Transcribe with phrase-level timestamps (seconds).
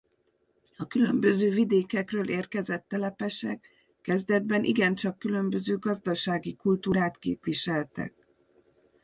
[0.77, 3.67] A különböző vidékekről érkezett telepesek
[4.01, 8.13] kezdetben igencsak különböző gazdasági kultúrát képviseltek.